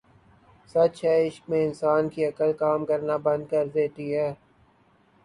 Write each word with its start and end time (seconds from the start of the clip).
سچ 0.75 1.03
ہے 1.05 1.15
عشق 1.27 1.49
میں 1.49 1.63
انسان 1.65 2.09
کی 2.09 2.25
عقل 2.25 2.53
کام 2.59 2.85
کرنا 2.85 3.17
بند 3.25 3.43
کر 3.51 3.65
دیتی 3.73 4.15
ہے 4.15 4.33